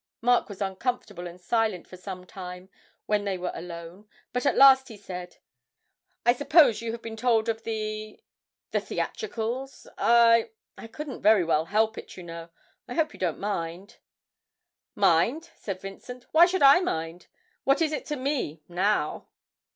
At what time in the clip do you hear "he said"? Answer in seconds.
4.87-5.37